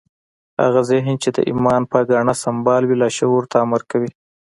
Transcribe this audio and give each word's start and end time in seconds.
هغه 0.63 0.81
ذهن 0.91 1.15
چې 1.23 1.29
د 1.35 1.37
ايمان 1.49 1.81
په 1.91 1.97
ګاڼه 2.09 2.35
سمبال 2.43 2.81
وي 2.85 2.95
لاشعور 3.01 3.43
ته 3.51 3.57
امر 3.65 3.81
کوي. 3.91 4.11